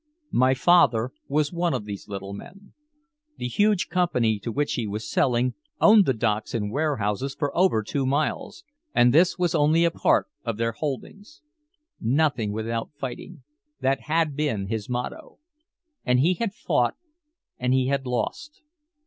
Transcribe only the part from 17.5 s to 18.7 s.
and he had lost.